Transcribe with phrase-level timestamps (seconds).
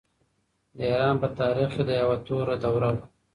[0.75, 3.03] د ایران په تاریخ کې دا یوه توره دوره وه.